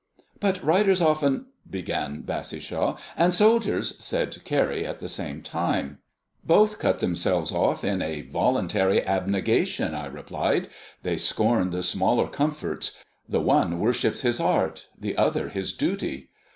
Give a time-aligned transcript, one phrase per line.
[0.39, 1.45] "But writers often"
[1.77, 2.97] began Bassishaw.
[3.15, 5.99] "And soldiers" said Carrie at the same time.
[6.43, 10.69] "Both cut themselves off in a voluntary abnegation," I replied.
[11.03, 12.97] "They scorn the smaller comforts;
[13.29, 16.31] the one worships his art, the other his duty.